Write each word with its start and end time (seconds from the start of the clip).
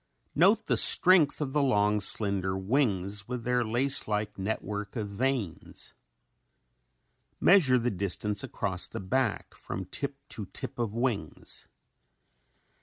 Note 0.33 0.65
the 0.65 0.77
strength 0.77 1.41
of 1.41 1.53
the 1.53 1.61
long, 1.61 1.99
slender 1.99 2.57
wings 2.57 3.27
with 3.27 3.43
their 3.43 3.63
lace 3.63 4.07
like 4.07 4.35
network 4.35 4.95
of 4.95 5.07
veins. 5.09 5.93
Measure 7.39 7.77
the 7.77 7.91
distance 7.91 8.43
across 8.43 8.87
the 8.87 8.99
back 8.99 9.53
from 9.53 9.85
tip 9.85 10.17
to 10.29 10.47
tip 10.47 10.79
of 10.79 10.95
wings. 10.95 11.67